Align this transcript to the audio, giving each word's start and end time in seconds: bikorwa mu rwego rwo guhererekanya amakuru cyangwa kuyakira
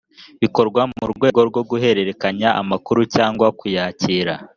bikorwa 0.41 0.81
mu 0.95 1.05
rwego 1.13 1.39
rwo 1.49 1.61
guhererekanya 1.69 2.49
amakuru 2.61 3.01
cyangwa 3.15 3.47
kuyakira 3.59 4.33